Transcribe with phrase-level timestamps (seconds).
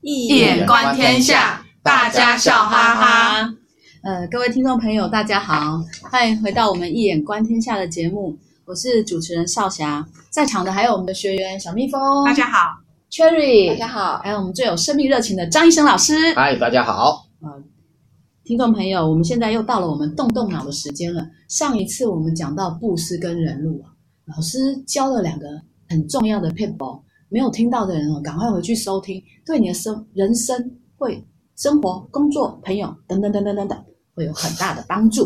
[0.00, 3.54] 易眼观天下，大家笑哈哈。
[4.02, 8.36] 呃，各位听众朋友，大家好，欢迎回到我们一眼观天下的节目，
[8.66, 12.78] 我是主持人少霞，在场的还有我们的学员小蜜蜂，大家好
[13.10, 17.26] ，Cherry，大家好，还有我们最有生命热情的张医生老师，嗨，大家好。
[17.40, 17.50] 呃，
[18.44, 21.26] 听众朋友，我们现在又到了我们动动脑的时间了。
[21.48, 23.88] 上一次我们讲到布施跟忍辱啊，
[24.36, 25.46] 老师教了两个
[25.88, 27.02] 很重要的撇步，
[27.34, 31.20] 没有听到的人哦，赶快回去收听，对你的生人生会
[31.56, 33.76] 生活、工作、朋友等等等等等等。
[34.14, 35.24] 会有很大的帮助。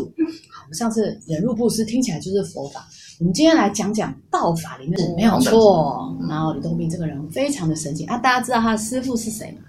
[0.51, 2.87] 好，我们上次忍辱布施听起来就是佛法，
[3.19, 6.17] 我们今天来讲讲道法里面是没有错。
[6.27, 9.61] 然后吕洞宾这个人非常的神奇啊，大家知道他的师父是谁吗？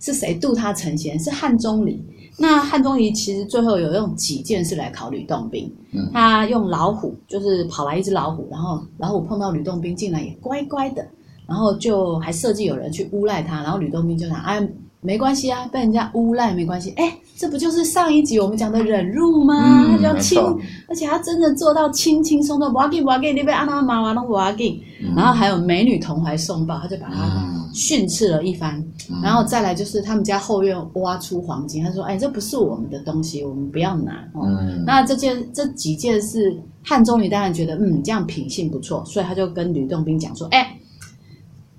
[0.00, 1.16] 是谁度他成仙？
[1.20, 2.04] 是汉钟离。
[2.36, 5.72] 那汉钟离其实最后有用几件事来考吕洞宾。
[6.12, 11.06] 他用老虎，就是跑来一只老虎，然后老虎碰到吕洞宾，进来也乖乖的，
[11.46, 14.66] 然后就还设计有人去诬赖他，然后吕洞宾就想哎。
[15.06, 16.90] 没关系啊，被人家诬赖没关系。
[16.96, 19.54] 哎，这不就是上一集我们讲的忍辱吗？
[19.84, 20.40] 嗯、他就要轻，
[20.88, 24.80] 而且他真的做到轻轻松松，不要紧不要紧，你被阿妈骂完了不要紧。
[25.14, 28.82] 然后还有美女同怀送抱，他就把他训斥了一番。
[29.10, 34.26] 嗯、然后再来就是他们家后院挖出黄金，他说：“哎，这不是我们的东西，我们不要拿。
[34.32, 40.74] 哦”嗯，那这件这几件事，汉钟离当然觉得嗯这样品性不错，所以他就跟吕洞宾讲说：“哎。”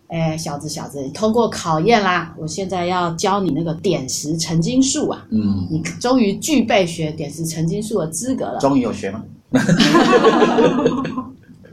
[0.07, 2.33] 哎，小子，小子，你通过考验啦！
[2.37, 5.25] 我现在要教你那个点石成金术啊！
[5.31, 8.59] 嗯，你终于具备学点石成金术的资格了。
[8.59, 9.23] 终于有学吗？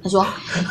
[0.03, 0.27] 他说：“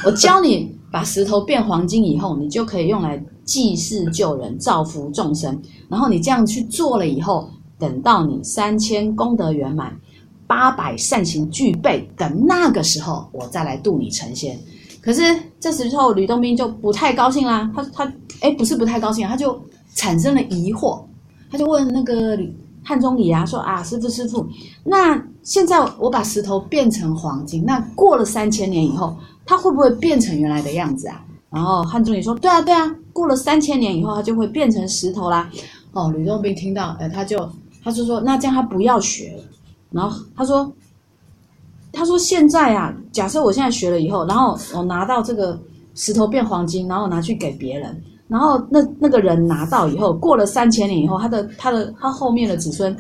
[0.06, 5.58] 我教你把石头变黄金以后，你就可以用来济世救人、造福众生。
[5.88, 9.96] 然后你这样去做了以后，等到你三千功德圆满、
[10.48, 14.60] 八百善行具备，等那个时候，我再来度你成仙。”
[15.02, 15.22] 可是
[15.62, 19.58] 这时候吕洞宾就不太高兴啦，他他哎不是不太高兴，他就
[19.94, 21.00] 产生了疑惑，
[21.52, 22.36] 他就问那个
[22.84, 24.44] 汉钟离啊说啊师傅师傅，
[24.84, 31.24] 那现在我把石头变成黄金，那过了三千年以后，它会不会变成原来的样子啊？
[31.52, 35.48] 然后汉钟离说对啊对啊，过了三千年以后，它就会变成石头啦。
[35.94, 37.48] 哦，吕洞宾听到，哎他就
[37.84, 39.44] 他就说那这样他不要学了，
[39.92, 40.74] 然后他说。
[41.94, 45.60] 他说：“现在啊，假设我现在学了以后，然后我拿到这个
[45.94, 52.96] 石头变黄金，然后拿去给别人，然后那那个人拿到以后，过了三千年以后，他的他的他后面的子孙，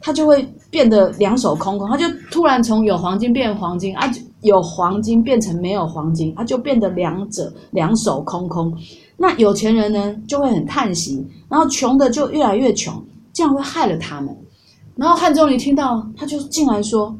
[0.00, 4.10] 他就会变得两手空空，他就突然从有黄金变黄金啊，
[4.40, 8.74] 有黄金变成没有黄金，他就变得两者两手空空。
[9.18, 13.04] 那有钱人呢，就会很叹息，然后穷的就越来越穷，
[13.34, 14.34] 这样会害了他们。
[14.96, 17.14] 然后汉钟离听到，他就进来说。”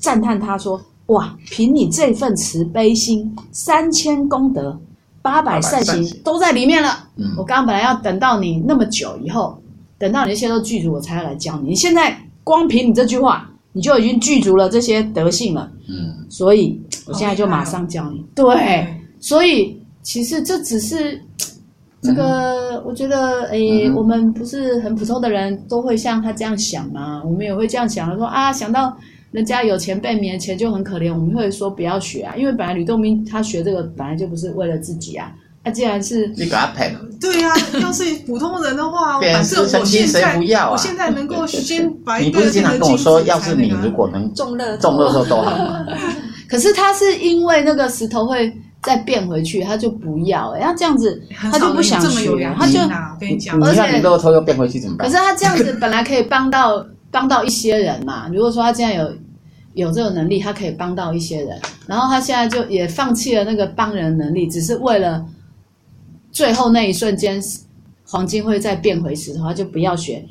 [0.00, 4.78] 赞叹他说：“哇，凭你这份慈悲心，三千功德，
[5.22, 7.08] 八百善行都在里面了。
[7.16, 9.58] 嗯，我刚刚本来要等到你那么久以后，
[9.98, 11.70] 等到你这些都具足，我才要来教你。
[11.70, 15.70] 你现在光凭你这句话，你就已经具足了这些德性了。
[15.88, 18.22] 嗯，所以我现在就马上教你。
[18.34, 18.86] 对，
[19.18, 21.18] 所以其实这只是
[22.02, 27.22] 这个，嗯、我觉得，诶，嗯、我们不是很普通的人都会像他这样想嘛？
[27.24, 28.94] 我们也会这样想，说啊，想到。”
[29.30, 35.30] 人家有钱被免钱就很可怜，我们会说不要学啊，因为本来吕洞宾他学这个本来就不是为了自己啊，
[35.62, 40.70] 他、啊、既然是你给他赔了，对呀、啊，要是普通人的话， 反正我现在谁不要啊？
[40.72, 45.86] 我现在能够先把你不是经常跟我说，要是你如果能中乐中乐透都好吗？
[46.48, 48.50] 可是他是因为那个石头会
[48.82, 52.78] 再变回去，他就不要、欸，然后这样子他就不想学，他就
[53.20, 55.06] 跟你讲，而且你乐透又变回去怎么办？
[55.06, 56.82] 可是他这样子本来可以帮到。
[57.10, 58.28] 帮到一些人嘛？
[58.28, 59.12] 如果说他现在有
[59.74, 65.24] 有这个能力，他可以帮到一些人，然后他现在就也放弃了那个帮人能力，只是为了
[66.32, 67.40] 最后那一瞬间，
[68.04, 70.24] 黄金会再变回石头，他就不要学。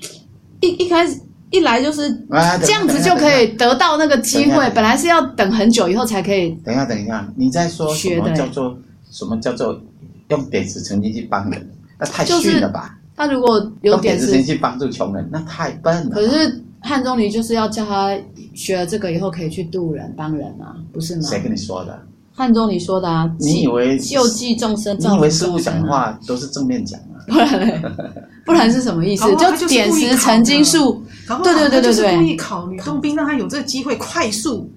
[0.60, 1.18] 一一开始
[1.50, 2.14] 一来就是
[2.62, 6.50] 这样子就可以得到那个机会，本来是要等很久以后才可以。
[6.66, 8.78] 等一下，等一下，你在说什么叫做
[9.10, 9.80] 什么叫做
[10.28, 11.70] 用点石成金去帮人？
[11.98, 13.00] 那太逊了吧？
[13.16, 16.16] 他如果有点石成金去帮助穷人，那太笨了。
[16.16, 16.64] 可是。
[16.82, 18.18] 汉钟离就是要叫他
[18.54, 21.22] 学了这个以后可以去渡人帮人啊，不是吗？
[21.24, 22.00] 谁跟你说的？
[22.34, 23.30] 汉钟离说的啊。
[23.40, 24.96] 你以为救济众生？
[25.00, 27.18] 你以为师父讲的话都是正面讲啊？
[27.28, 27.82] 不然，
[28.46, 29.24] 不然是什么意思？
[29.36, 31.04] 就点石成金术。
[31.44, 32.16] 对对对对对。
[32.16, 34.72] 故意考吕洞宾，让他有这个机会快速。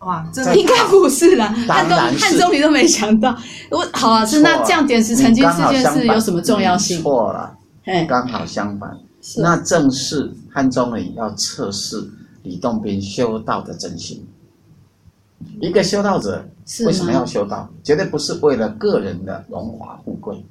[0.00, 1.46] 哇，这 应该不是啦。
[1.68, 3.34] 汉中汉钟离都没想到。
[3.70, 7.00] 我好啊，是那这样点石成金这件事有什么重要性？
[7.00, 7.56] 错了，
[8.08, 8.90] 刚好相反。
[9.38, 12.08] 那正是汉中人要测试
[12.42, 14.26] 李洞宾修道的真心。
[15.60, 16.44] 一个修道者
[16.84, 17.68] 为什么要修道？
[17.82, 20.44] 绝对不是为了个人的荣华富贵，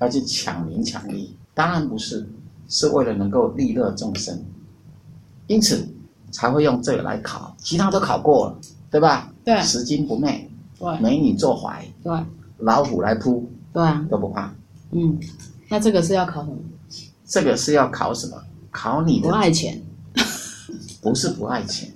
[0.00, 2.28] 要去抢名抢利，当然不是，
[2.68, 4.36] 是为了能够利乐众生，
[5.46, 5.86] 因此
[6.32, 8.58] 才会用这个来考，其他都考过了，
[8.90, 9.32] 对吧？
[9.44, 12.12] 对，拾金不昧，对，美女坐怀，对，
[12.58, 14.52] 老虎来扑，对啊，都不怕。
[14.90, 15.18] 嗯，
[15.68, 16.56] 那这个是要考什么？
[17.34, 18.40] 这个是要考什么？
[18.70, 19.82] 考你的不爱钱，
[21.00, 21.92] 不是不爱钱，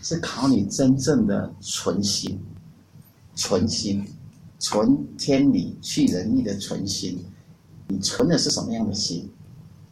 [0.00, 2.38] 是考你真正的存心，
[3.34, 4.06] 存心。
[4.60, 7.24] 存天理去人意的存心，
[7.88, 9.28] 你存的是什么样的心？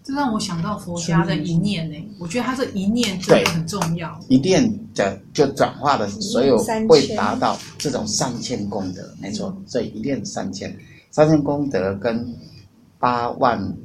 [0.04, 1.96] 这让我想到佛家的一念呢。
[2.20, 4.20] 我觉得他这一念真的很重要。
[4.28, 6.58] 一念的就转化了所有，
[6.88, 9.56] 会达到这种三千功德，没错。
[9.66, 10.76] 所以一念三千，
[11.10, 12.32] 三千功德跟
[12.98, 13.76] 八万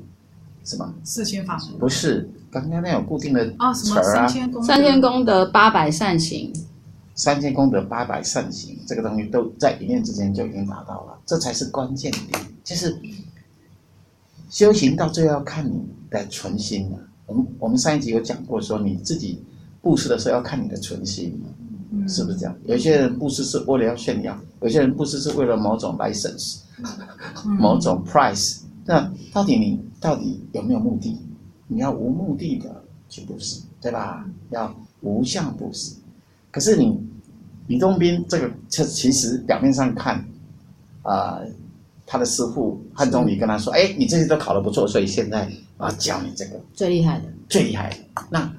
[0.64, 0.94] 什么？
[1.04, 1.80] 四千法门？
[1.80, 3.74] 不是，刚刚那有固定的词啊？
[3.74, 4.68] 什么三千功德？
[4.68, 6.54] 三千功德八百善行。
[7.14, 12.42] 三千功德八百善行，这个东西都在一念之间就已经达到了，这才是关键点。
[12.64, 12.98] 就是
[14.50, 16.98] 修行到最后要看你的存心了。
[17.26, 19.44] 我们我们上一集有讲过，说你自己
[19.82, 21.40] 布施的时候要看你的存心，
[22.08, 22.56] 是不是这样？
[22.66, 26.60] 有些人布施是为了要炫耀，有些人布施是为了某种 license，
[27.60, 28.62] 某种 price。
[28.86, 31.20] 那到底你到底有没有目的？
[31.68, 34.26] 你要无目的的去布施，对吧？
[34.50, 35.96] 要无相布施。
[36.52, 37.00] 可是你
[37.68, 40.16] 李洞宾这个，这其实表面上看，
[41.02, 41.48] 啊、呃，
[42.06, 47.96] 他的师傅汉钟离跟他说：“哎，你这些都考得不错，所以现在我要教你这个最厉害的，最厉害的。”
[48.30, 48.52] 那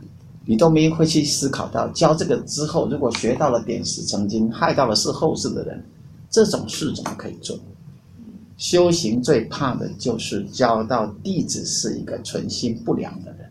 [0.47, 5.85] 李洞宾会去思考到，教这个之后，如果学到了点石成金，害到了是后世的人，
[6.31, 7.59] 这种事怎么可以做？
[8.63, 13.51] 修行最怕的就是教到弟子是一个存心不良的人，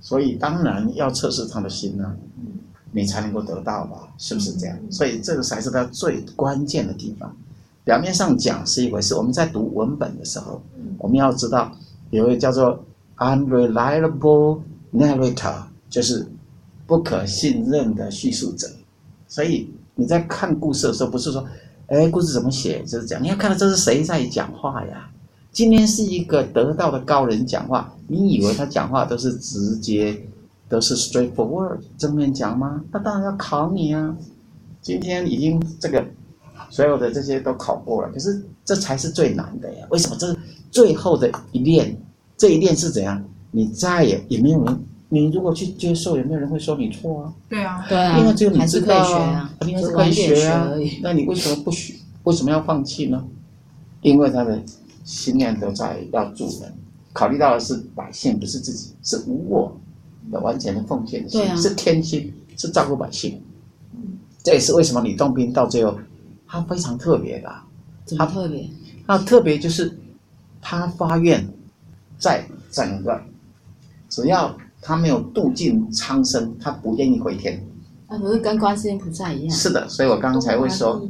[0.00, 2.16] 所以当然要测试他的心呢。
[2.92, 4.78] 你才能够得到吧，是不是这样？
[4.88, 7.36] 所以这个才是他最关键的地方。
[7.82, 10.62] 表面上讲是一回事，我们在读文本的时候，
[10.96, 11.76] 我们要知道
[12.10, 12.82] 有一个叫做
[13.16, 14.60] unreliable
[14.94, 15.56] narrator，
[15.90, 16.24] 就是
[16.86, 18.68] 不可信任的叙述者。
[19.26, 21.44] 所以你在看故事的时候，不是说，
[21.88, 25.08] 哎，故事怎么写就是这样，你要看到这是谁在讲话呀？
[25.52, 30.20] 今天是一个得道的高人讲话，你以为他讲话都是直接？
[30.68, 32.82] 都是 straightforward 正面讲吗？
[32.90, 34.16] 他当然要考你啊！
[34.82, 36.04] 今天已经这个
[36.70, 39.86] 所有的这些都考过了，可是这才是最难的呀！
[39.90, 40.16] 为什么？
[40.18, 40.36] 这是
[40.72, 41.96] 最后的一练，
[42.36, 43.22] 这一练是怎样？
[43.52, 44.76] 你再也也没有人，
[45.08, 47.32] 你如果去接受，也没有人会说你错啊！
[47.48, 50.70] 对啊，对啊，因为只有你知道啊，你还是可以学啊。
[51.02, 51.94] 那你为什么不学？
[52.24, 53.24] 为什么要放弃呢？
[54.02, 54.60] 因为他的
[55.04, 56.72] 心念都在要助人，
[57.12, 59.76] 考虑到的是百姓，不是自己，是无我。
[60.28, 63.40] 的完全的奉献的心，啊、是天心，是照顾百姓。
[63.94, 65.96] 嗯，这也是为什么李洞宾到最后，
[66.48, 67.48] 他非常特别的。
[68.04, 68.68] 怎么特别？
[69.06, 69.96] 他特别就是
[70.60, 71.46] 他发愿，
[72.18, 73.20] 在整个
[74.08, 74.52] 只要
[74.86, 77.60] 他没有度尽苍生，他不愿意回天。
[78.08, 79.50] 那不是跟观世音菩萨一样？
[79.50, 81.02] 是的，所以我刚才会说，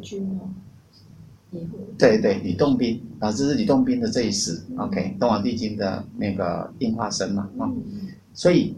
[1.99, 4.63] 对对，吕洞宾啊，这是吕洞宾的这一世。
[4.71, 8.75] 嗯、OK，东华帝君的那个应化身嘛，啊、嗯，所以。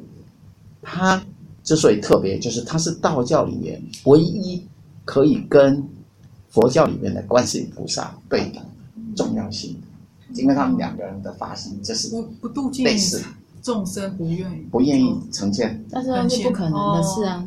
[0.80, 1.20] 他
[1.64, 4.64] 之所以特别，就是他是道教里面唯一
[5.04, 5.84] 可以跟
[6.48, 8.62] 佛教里面的观世音菩萨对等
[9.16, 9.76] 重要性，
[10.34, 12.86] 因为他们两个人的发心就是不不度尽
[13.68, 17.46] 众生不愿意不愿意成仙，但是那是不可能的事啊。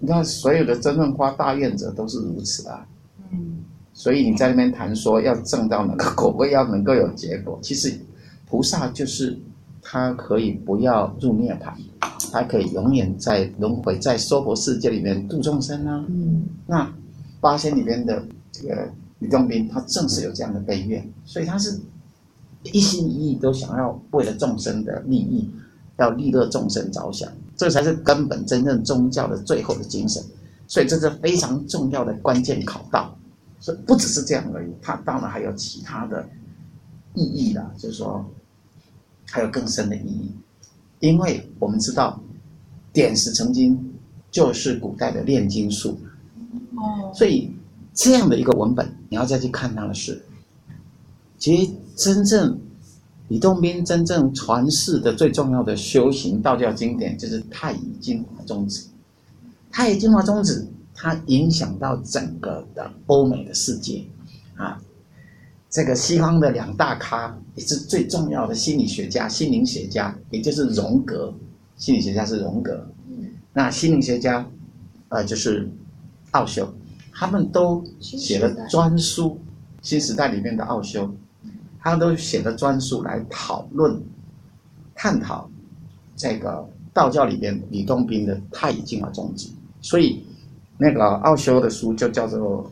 [0.00, 2.86] 你看，所有的真正发大愿者都是如此啊。
[3.30, 3.58] 嗯，
[3.92, 8.00] 所以你在那边谈说要证到哪个果位，要能够有结果，其实
[8.48, 9.38] 菩萨就是。
[9.88, 11.72] 他可以不要入涅槃，
[12.32, 16.04] 他可以永远在轮回，在娑婆世界里面度众生啊。
[16.08, 16.92] 嗯，那
[17.40, 18.20] 八仙里面的
[18.50, 21.78] 这个李洞宾，他正是有这样的悲愿，所以他是
[22.72, 25.50] 一心一意都想要为了众生的利益，
[25.98, 30.22] 要利乐众生着想，这才是根本真正宗教的最后的精神。
[30.66, 33.16] 所以这是非常重要的关键考道。
[33.60, 36.28] 所以不只是这样而已，它当然还有其他的
[37.14, 38.24] 意义啦，就是说。
[39.28, 40.30] 还有更深的意义，
[41.00, 42.16] 因为我们知道
[42.92, 43.76] 点石成金
[44.30, 45.98] 就是古代的炼金术，
[46.76, 47.52] 哦，所以
[47.92, 50.24] 这样的一个文本，你要再去看它的是，
[51.46, 52.58] 其实真正
[53.28, 58.80] 李洞宾真正传世的最重要的修行道教经典，就是《太乙金华宗旨》。
[59.70, 60.60] 《太乙金华宗旨》
[60.92, 64.02] 它影响到整个的欧美的世界
[64.56, 64.76] 啊。
[65.70, 71.32] 这个西方的两大咖也是最重要的心理学家、心灵学家，也就是荣格。
[71.76, 72.84] 心理学家是荣格，
[73.52, 74.44] 那心灵学家，
[75.10, 75.70] 呃，就是
[76.32, 76.74] 奥修，
[77.12, 79.38] 他们都写了专书。
[79.80, 81.08] 新时代里面的奥修，
[81.90, 84.00] 他都写了专书来讨论、
[84.94, 85.48] 探讨
[86.16, 89.48] 这个道教里边李洞宾的太乙金华宗旨。
[89.80, 90.24] 所以
[90.78, 92.64] 那个奥修的书就叫做《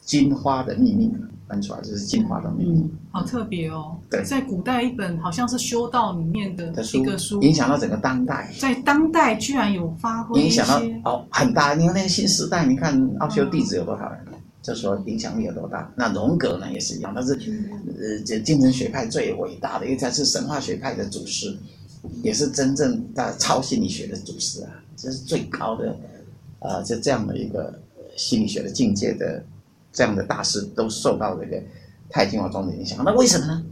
[0.00, 1.06] 金花的秘密》。
[1.48, 3.96] 翻出来就是金花的秘密，嗯，好特别哦。
[4.10, 8.52] 对，在古代一本好像是修道里面的一个书，影响到整个当代。
[8.58, 11.72] 在当代居然有发挥影响到哦很大。
[11.74, 15.92] 因为那个新时代，你看奥修弟子有多少人，嗯、就说影响力有多大。
[15.96, 21.56] 那荣格呢也是一样，他是呃这精神学派最伟大的，因为他是神话学派的祖师，
[22.22, 25.96] 也是真正的超心理学的祖师啊，这是最高的
[26.60, 27.78] 呃就这样的一个
[28.16, 29.44] 心理学的境界的。
[29.90, 31.60] 这样的大师都受到这个
[32.10, 33.64] 太乙金华宗的影响，那为什么呢？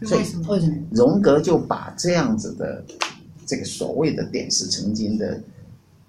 [0.00, 0.44] 为什么？
[0.44, 2.82] 所以荣格就把这样子的
[3.44, 5.38] 这个所谓的点石成金的，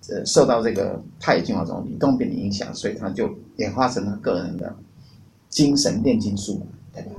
[0.10, 4.74] 呃，受到这个太乙金华宗吕洞宾的影响，所以他就演化成他个人的
[5.50, 6.62] 精神炼金术，
[6.94, 7.12] 对吧？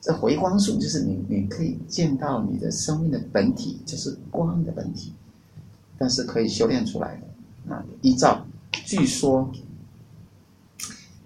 [0.00, 5.12] 这回光术就是你你可以见到你的生命的本体，就是光的本体，
[5.98, 7.74] 但是可以修炼出来的。
[7.74, 8.46] 啊，依照
[8.86, 9.52] 据说，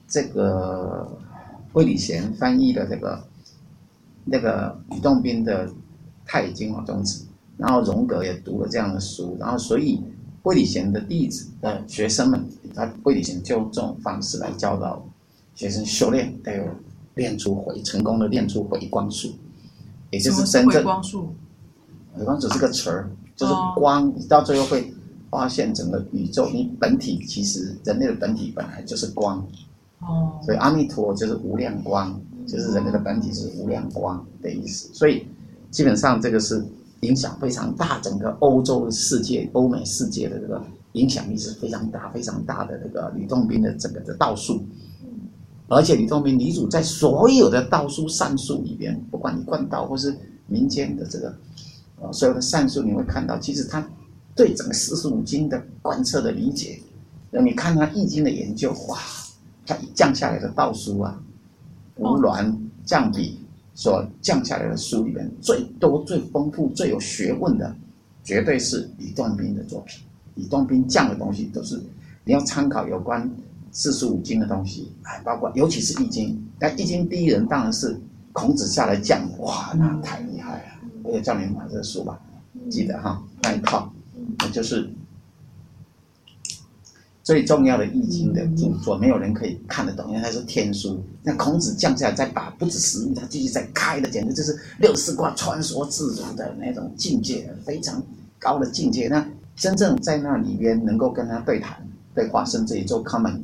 [0.08, 1.16] 这个
[1.74, 3.22] 魏礼贤翻译的这个
[4.24, 5.68] 那个吕洞宾的
[6.24, 7.18] 《太乙金华宗旨》，
[7.56, 10.00] 然后荣格也读了这样的书，然后所以
[10.42, 15.06] 魏礼贤的弟子的学生们，他魏礼贤就用这种方式来教导
[15.54, 16.64] 学生修炼，还有
[17.14, 19.34] 练出回成功的练出回光术，
[20.10, 21.34] 也就是真正回光术。
[22.16, 24.92] 回光只是个词儿，就是光，哦、到最后会。
[25.30, 29.44] 发现整个宇宙，你本体其实人类的本体本来就是光，
[30.00, 34.92] 哦，所以阿弥陀就是无量光，就是人类的本体是无量光的意思。
[34.92, 35.26] 所以
[35.70, 36.64] 基本上这个是
[37.00, 42.78] 影响非常大，整个欧洲世界、欧美世界的这个影响力是非常大、非常大的。
[42.78, 44.62] 这个吕洞宾的整个的道术，
[45.68, 50.14] 而且吕洞宾吕祖在所有的道术善术里边，不管你贯道或是
[50.46, 51.34] 民间的这个
[52.00, 53.86] 呃所有的善术，你会看到其实他。
[54.36, 56.80] 对整个四书五经的贯彻的理解，
[57.30, 58.98] 那你看他易经的研究，哇，
[59.66, 61.20] 他降下来的道书啊，
[61.96, 62.54] 吴鸾
[62.84, 63.38] 降笔
[63.74, 67.74] 所降下来的书里面，最多、最丰富、最有学问的，
[68.22, 70.00] 绝对是李洞宾的作品。
[70.34, 71.80] 李洞宾降的东西都是
[72.24, 73.30] 你要参考有关
[73.70, 76.40] 四书五经的东西，哎，包括尤其是易经。
[76.58, 77.98] 那易经第一人当然是
[78.32, 80.64] 孔子下来降的，哇，那太厉害了！
[81.02, 82.18] 我也叫你买这个书吧，
[82.70, 83.92] 记得哈，那一套。
[84.38, 84.90] 那就是
[87.24, 91.02] 最重要的易经的著作，没有人可以看得懂，因为它是天书。
[91.22, 98.00] 那孔子降下来再把不止十亿，他继续再开的，简直就是六四卦穿梭自如的那种境界，非常
[98.38, 99.08] 高的境界。
[99.08, 99.26] 那
[99.56, 101.82] 真正在那里边能够跟他对谈、
[102.14, 103.40] 对话，甚至于做 common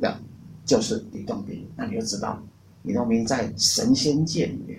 [0.00, 0.16] 的，
[0.64, 1.66] 就是李洞宾。
[1.76, 2.40] 那你就知道，
[2.84, 4.78] 李洞宾在神仙界里面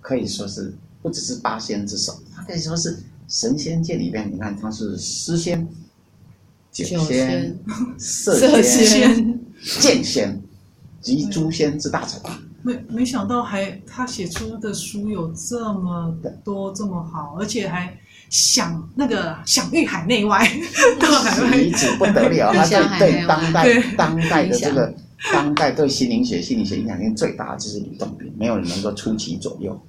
[0.00, 2.98] 可以说是不只是八仙之首，他可以说是。
[3.30, 5.68] 神仙界里边，你看他是诗仙、
[6.84, 7.58] 酒仙、
[7.98, 9.40] 色仙、
[9.80, 10.40] 剑仙
[11.00, 12.20] 及诸仙之大成。
[12.62, 16.12] 没没想到还他写出的书有这么
[16.44, 17.96] 多这么好，而且还
[18.30, 20.46] 享那个享誉海内外，
[20.98, 22.52] 到海外一直不得了。
[22.52, 22.66] 他
[22.98, 24.92] 对对当代当代的这个
[25.32, 29.80] 当代对心灵学、心理学影响力最大的就是吕洞宾，没有人能够出其左右。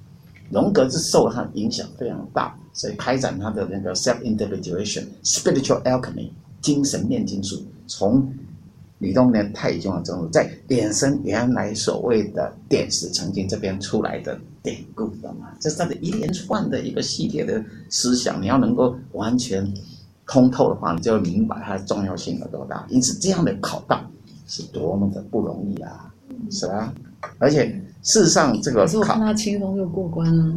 [0.50, 6.30] 荣格是受他影响非常大，所以开展他的那个 self-individuation、spiritual alchemy
[6.60, 8.26] 精神炼金术，从
[8.98, 15.52] 吕洞宾的太乙金华宗旨，在衍生原来所谓的点石成金这边出来的典故，懂吗？
[15.58, 19.66] 这是他的一连串的一个系列的思想，你要能够完全
[20.26, 22.86] 通透的话，你就会明白它的重要性有多大。
[22.88, 24.00] 因此，这样的考到
[24.46, 26.12] 是多么的不容易啊，
[26.50, 26.92] 是吧？
[27.38, 27.80] 而且。
[28.02, 30.56] 事实上，这个考，可是我看他轻松就过关了。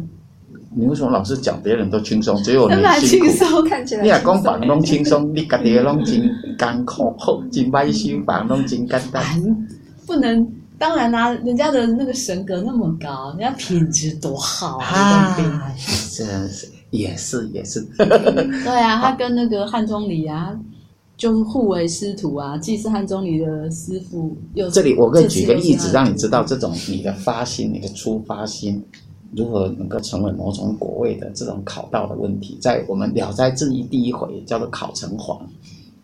[0.76, 3.26] 你为什么老是讲别人都轻松，只有你辛苦？
[4.02, 6.20] 你也讲别人都轻松，你家己拢真
[6.58, 9.24] 艰苦，好，真歹修，别人拢真简单。
[10.06, 10.46] 不能，
[10.78, 15.36] 当然啦、啊，人家的那个神格那么高，人家品质多好啊！
[16.10, 17.80] 真是，也是也是。
[17.96, 20.52] 对啊， 他跟那个汉钟离啊，
[21.16, 22.58] 就是互为师徒啊。
[22.58, 28.84] 既是汉钟离的师傅，又这里我可以举个例子，让你知道这种你的发心、你的出发心
[29.36, 35.40] 如何能够成为某种果位的这种考道的问题，在我们《了斋志异》第一回叫做考城隍，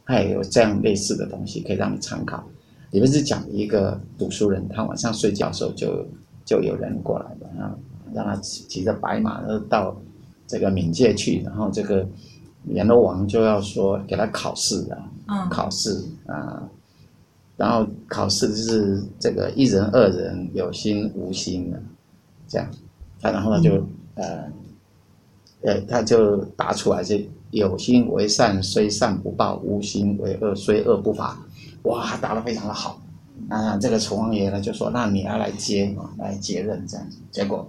[0.05, 2.43] 它也有这样类似的东西可以让你参考。
[2.91, 6.05] 里面是讲一个读书人，他晚上睡觉的时候就
[6.45, 7.77] 就有人过来了，然后
[8.13, 9.97] 让他骑骑着白马，然后到
[10.49, 12.05] 这个冥界去，然后这个
[12.65, 16.69] 阎罗王就要说给他考试啊，嗯、考试啊，
[17.57, 21.81] 然后考试就是这个一人、二人有心无心的
[22.49, 22.69] 这样，
[23.21, 23.77] 他然后呢就、
[24.15, 24.53] 嗯、
[25.63, 31.39] 呃，呃，他就答出来，是有心为善，虽善不报；无心为恶，虽恶不罚。
[31.83, 33.01] 哇，答得非常的好，
[33.49, 37.67] 啊，这个楚王爷呢就说：“那你要来接嘛，来接任这样子。”结果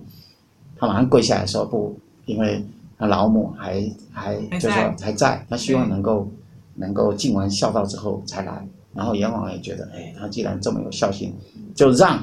[0.77, 2.63] 他马上跪下来说：“不，因为
[2.97, 6.29] 他老母还还就说还在，他希望能够
[6.75, 11.33] 能够尽完孝道之后才来。”然后阎王也觉得，哎，他既然这么有孝心，
[11.73, 12.21] 就让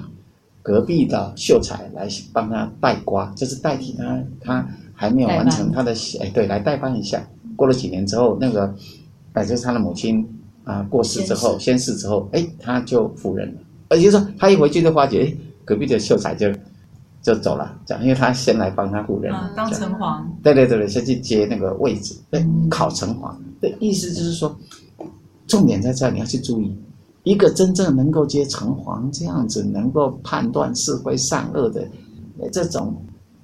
[0.62, 7.22] 隔壁的秀才来帮他代瓜，就是代替他，他还没有完成他的哎，对，来代班一下。
[7.56, 8.74] 过了几年之后，那个
[9.32, 10.26] 哎，就是他的母亲。
[10.64, 13.60] 啊，过世之后，仙逝之后，哎，他就赴任了。
[13.88, 15.34] 而且说，他一回去就发觉，哎，
[15.64, 16.46] 隔壁的秀才就
[17.22, 20.22] 就走了，这样，因为他先来帮他赴任，啊，当城隍。
[20.42, 23.34] 对对对对，先去接那个位置，对，考城隍。
[23.62, 24.54] 对，意思就是说，
[25.46, 26.76] 重点在这，你要去注意，
[27.30, 31.86] 一个真正能够接城隍这样子，能够判断是非善恶的
[32.50, 32.96] 这种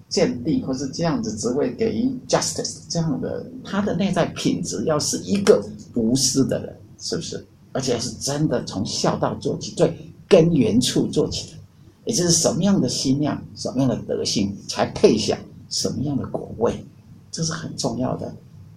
[0.09, 5.62] 见地，或是这样子职位给予 justice 这样的，他的内在品质要是一个
[5.95, 6.75] 无私的人。
[7.07, 7.45] 是不是？
[7.73, 9.95] 而且是真的从孝道做起，最
[10.26, 11.59] 根源处做起的，
[12.07, 15.37] 也就是什么样的心量，什么样的德性，才配享
[15.69, 16.83] 什么样的果位，
[17.31, 18.35] 这是很重要的。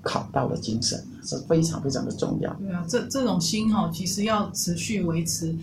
[0.08, 2.54] 考到的精神是非常非常的重要。
[2.54, 5.54] 对啊，这这种心哈，其实要持续维持，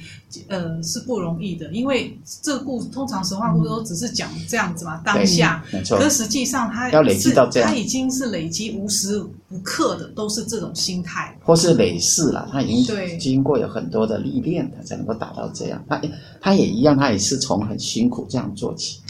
[0.49, 1.73] 呃，是不容易的。
[1.73, 5.65] 因为这个故通常神话故事都只是讲这样子嘛，嗯、当下。
[5.73, 5.97] 没错。
[5.97, 12.47] 可实际上，它要累积到这样，它已经是累积无时无刻的都是这种心态，或是累世了。
[12.53, 15.83] 他已经经过有很多的历练，他才能够达到这样。
[15.89, 15.99] 他
[16.43, 19.01] 他也一样，他也是从很辛苦这样做起，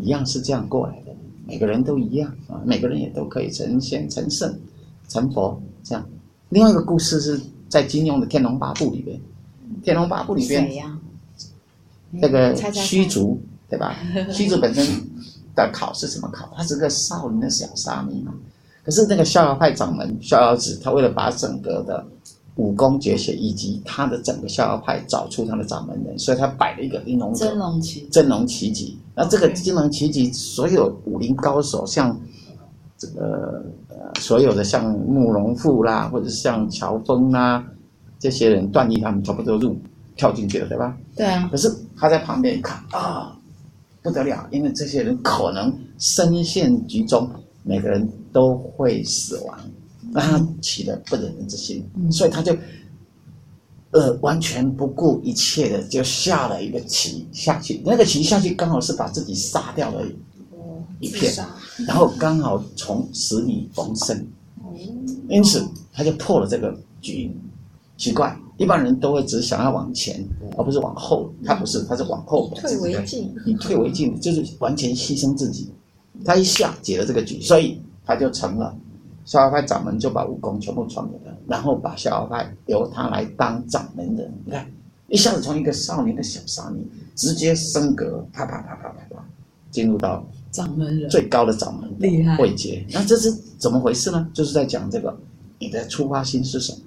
[0.00, 1.11] 一样是这样过来的。
[1.46, 4.58] 每个人都一样啊，每个人也都可以成仙、成圣、
[5.08, 6.06] 成佛这样。
[6.50, 9.18] 另外一个故事是在金庸的《天龙八部》里边，
[9.84, 10.98] 《天龙八部》里边，谁呀？
[12.20, 13.96] 这个虚竹对吧？
[14.30, 14.84] 虚竹本身
[15.54, 16.52] 的考是怎么考？
[16.54, 18.34] 他是个少林的小沙弥嘛。
[18.84, 22.04] 可是那个逍遥派掌门逍遥子，他为了把整个的
[22.56, 28.98] 武功绝学以及他的整个逍遥派找出他的掌门人，所以他摆了一个玲珑真龙奇真龙奇戟。
[29.14, 32.18] 那这个真龙奇戟，所有武林高手，像
[32.98, 37.64] 这个呃所有的像慕容复啦，或者像乔峰啦，
[38.18, 39.76] 这些人段誉他们全部都入
[40.14, 40.96] 跳进去了，对吧？
[41.16, 41.48] 对啊。
[41.50, 43.34] 可是他在旁边一看啊，
[44.02, 47.28] 不得了，因为这些人可能深陷局中，
[47.62, 49.58] 每个人都会死亡。
[50.12, 52.56] 让他起了不忍之心，嗯、所以他就，
[53.90, 57.80] 呃，完全不顾一切的就下了一个棋下去。
[57.84, 60.06] 那个棋下去刚好是把自己杀掉了
[61.00, 61.46] 一片，哦、
[61.86, 64.16] 然后刚好从死里逢生，
[64.62, 64.72] 哦、
[65.28, 67.34] 因此他就破了这个局。
[67.98, 71.32] 奇怪，一般人都会只想要往前，嗯、而不是往后。
[71.44, 75.70] 他不是，他是往后退为进，以退为进就是完全牺牲自己。
[76.24, 78.74] 他一下解了这个局，所以他就成了。
[79.24, 84.32] 逍遥派掌门就把武功全部传给他，然后把逍遥派由他来当掌门人。
[84.44, 84.66] 你看，
[85.08, 89.24] 一下子从一个少年的小沙弥，直接升格，啪啪啪啪啪啪，
[89.70, 91.88] 进入到掌门人最高的掌门
[92.38, 92.84] 位阶。
[92.90, 94.28] 那这是怎么回事呢？
[94.32, 95.16] 就是在讲这个，
[95.58, 96.78] 你的出发心是什么？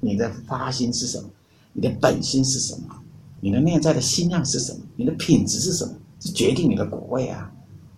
[0.00, 1.28] 你的发心是什么？
[1.72, 2.94] 你的本心是什么？
[3.40, 4.80] 你的内在的心量是什么？
[4.94, 5.94] 你的品质是什么？
[6.20, 7.50] 是决定你的果位啊，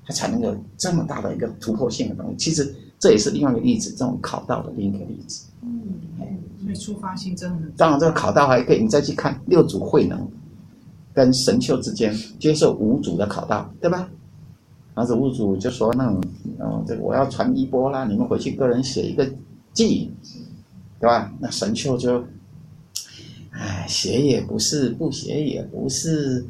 [0.06, 2.36] 它才能有这么大的一个突破性的东西。
[2.36, 2.72] 其实。
[3.00, 5.48] 这也是另外一个例子，这种考道的另一个例子。
[5.62, 5.70] 嗯，
[6.62, 7.72] 所以出发心真的很。
[7.72, 10.30] 当然，这个考道还可以，你再去看六祖慧能
[11.12, 14.08] 跟神秀之间接受五祖的考道，对吧？
[14.94, 16.20] 然后五祖就说：“那种，
[16.58, 19.26] 嗯，这个我要传衣钵啦，你们回去个人写一个
[19.72, 20.12] 记，
[20.98, 22.22] 对吧？”那神秀就，
[23.50, 26.44] 哎，写也不是，不写也不是，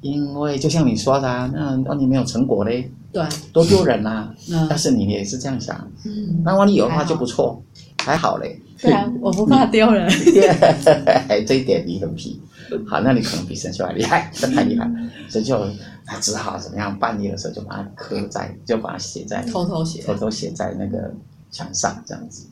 [0.00, 2.90] 因为就像你说的，啊，那那你没有成果嘞。
[3.10, 4.34] 对，多丢人呐、啊！
[4.52, 7.60] 嗯，但是你也是这样想，嗯，那万一有的话就不错，
[8.04, 8.60] 还好嘞。
[8.80, 10.06] 对啊， 我不怕丢人。
[11.46, 12.38] 这一点你很皮，
[12.86, 14.88] 好，那你可能比神秀还厉害， 这太厉害。
[15.30, 15.66] 神秀
[16.04, 16.96] 他只好怎么样？
[16.98, 21.10] 半夜的时候就把它刻在，就把它写在，偷偷写，偷偷写在那个
[21.50, 22.46] 墙上，这样子，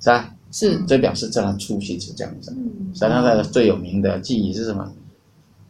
[0.00, 0.34] 是吧？
[0.50, 2.52] 是，这表示这样出息是这样子。
[2.92, 4.92] 所以他的最有名的记忆是什么？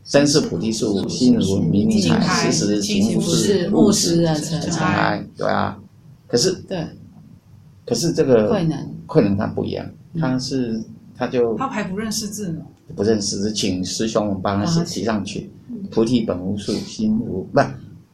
[0.05, 5.25] 身是菩提树，心如明镜台，时时勤拂拭，勿使惹尘埃。
[5.37, 5.79] 对啊，
[6.27, 6.87] 可是对，
[7.87, 9.89] 可是这个慧能，慧能他不一样，
[10.19, 10.83] 他是
[11.17, 12.63] 他就他还不认识字呢，
[12.97, 15.51] 不认识字，请师兄们帮他写提上去。
[15.91, 17.61] 菩提本无树，心如不，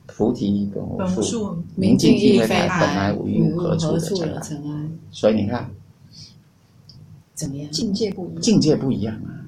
[0.07, 4.89] 菩提本无树，明镜亦非台，本来无一物，何处惹尘埃？
[5.11, 5.71] 所以你看，
[7.35, 7.71] 怎么样？
[7.71, 9.41] 境界不一样，境界不一样啊，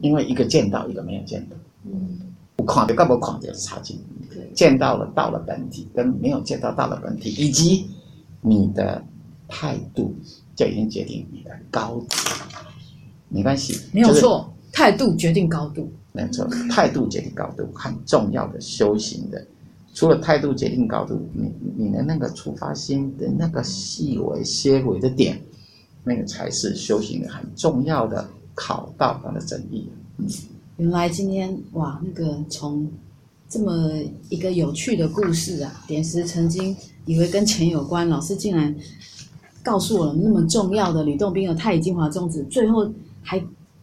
[0.00, 1.56] 因为一个见到，一个没有见到。
[1.84, 2.18] 嗯，
[2.56, 4.00] 我看到跟不看到是差劲。
[4.32, 7.86] 对，见到了到了本体，跟没有见到到了本体，以及
[8.40, 9.02] 你的
[9.46, 10.14] 态度，
[10.56, 12.06] 就已经决定你的高度。
[13.28, 15.92] 没关系，没有错，态度决定高度。
[16.12, 19.46] 没错，态度决定高度，很重要的修行的。
[19.92, 25.40] 除了态度决定高度，你你的那个出发心的那个细微、些微的点，
[26.02, 29.88] 那个才是修行的很重要的考道它的真义。
[30.18, 30.26] 嗯。
[30.76, 32.90] 原来今天哇，那个从
[33.48, 33.92] 这么
[34.28, 38.74] 一个有趣的故事啊，点石曾经以为跟钱有关，老师竟然
[39.62, 42.90] 告诉我们那么重要的吕洞宾的太乙精华宗旨，最后
[43.22, 43.38] 还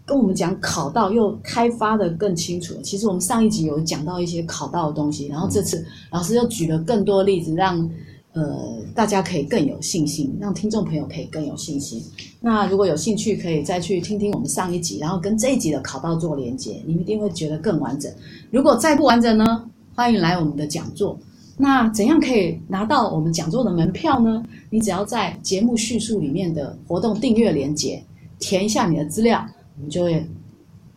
[0.06, 2.76] 跟我们讲考到，又开发得更清楚。
[2.82, 7.90] 其实我们上一集有讲到一些考到的东西，然后这次老师又举了更多例子，让。
[8.34, 12.02] 呃，大家可以更有信心，让听众朋友可以更有信心。
[12.40, 18.12] 那如果有兴趣，可以再去听听我们上一集，然后跟这一集的考道做连接，你们一定会觉得更完整。
[18.50, 19.64] 如果再不完整呢，
[19.94, 21.20] 欢迎来我们的讲座。
[21.58, 24.44] 那怎样可以拿到我们讲座的门票呢？
[24.70, 28.02] 你只要在节目叙述里面的活动订阅连接，
[28.40, 29.46] 填一下你的资料，
[29.78, 30.26] 我们就会。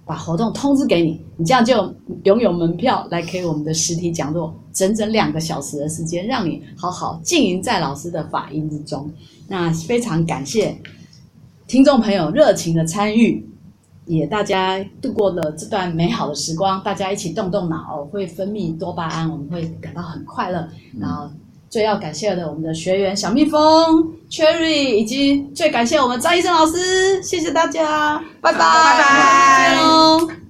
[0.07, 1.91] 把活动通知给你，你这样就
[2.25, 9.11] 拥有门票来给我们的实体讲座，整整两个小时的时间，让你好好浸淫在老师的法音之中。
[9.49, 10.77] 那非常感谢
[11.67, 13.49] 听众朋友热情的参与，
[14.05, 20.69] 也大家度过了这段美好的时光，大家一起动动脑，会分泌多巴胺，我们会感到很快乐。
[21.01, 21.31] 然后。
[21.71, 23.61] 最要感谢的我们的学员小蜜蜂
[24.31, 28.99] Cherry，以及最感谢我们张医生老师，谢谢大家，拜拜，拜
[30.29, 30.44] 拜。